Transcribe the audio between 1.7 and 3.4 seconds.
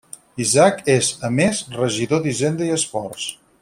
regidor d'Hisenda i Esports.